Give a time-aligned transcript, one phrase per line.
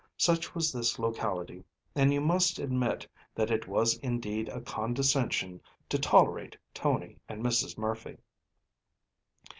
[0.17, 1.63] Such was this locality,
[1.93, 7.77] and you must admit that it was indeed a condescension to tolerate Tony and Mrs.
[7.77, 8.17] Murphy.